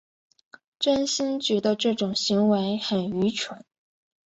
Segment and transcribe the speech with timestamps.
[0.79, 3.63] 真心觉得这种行为很愚蠢